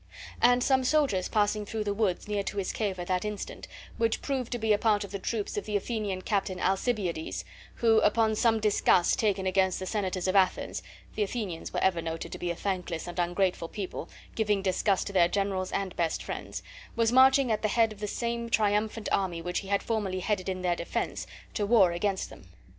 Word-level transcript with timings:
And 0.41 0.63
some 0.63 0.83
soldiers 0.83 1.29
passing 1.29 1.63
through 1.63 1.83
the 1.83 1.93
woods 1.93 2.27
near 2.27 2.41
to 2.45 2.57
his 2.57 2.73
cave 2.73 2.97
at 2.99 3.05
that 3.05 3.23
instant, 3.23 3.67
which 3.99 4.23
proved 4.23 4.51
to 4.51 4.57
be 4.57 4.73
a 4.73 4.79
part 4.79 5.03
of 5.03 5.11
the 5.11 5.19
troops 5.19 5.57
of 5.57 5.65
the 5.67 5.77
Athenian 5.77 6.23
captain 6.23 6.59
Alcibiades, 6.59 7.45
who, 7.75 7.99
upon 7.99 8.33
some 8.33 8.59
disgust 8.59 9.19
taken 9.19 9.45
against 9.45 9.77
the 9.77 9.85
senators 9.85 10.27
of 10.27 10.35
Athens 10.35 10.81
(the 11.15 11.21
Athenians 11.21 11.71
were 11.71 11.83
ever 11.83 12.01
noted 12.01 12.31
to 12.31 12.39
be 12.39 12.49
a 12.49 12.55
thankless 12.55 13.05
and 13.07 13.19
ungrateful 13.19 13.67
people, 13.67 14.09
giving 14.33 14.63
disgust 14.63 15.05
to 15.05 15.13
their 15.13 15.27
generals 15.27 15.71
and 15.71 15.95
best 15.95 16.23
friends), 16.23 16.63
was 16.95 17.11
marching 17.11 17.51
at 17.51 17.61
the 17.61 17.67
head 17.67 17.93
of 17.93 17.99
the 17.99 18.07
same 18.07 18.49
triumphant 18.49 19.07
army 19.11 19.39
which 19.39 19.59
he 19.59 19.67
had 19.67 19.83
formerly 19.83 20.21
headed 20.21 20.49
in 20.49 20.63
their 20.63 20.75
defense, 20.75 21.27
to 21.53 21.63
war 21.63 21.91
against 21.91 22.31
them. 22.31 22.47